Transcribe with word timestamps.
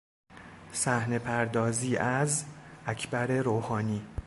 صحنه 0.73 1.19
پردازی 1.19 1.97
از: 1.97 2.45
اکبر 2.85 3.27
روحانی 3.27 4.05